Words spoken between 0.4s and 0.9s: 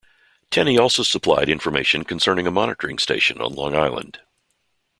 Tenney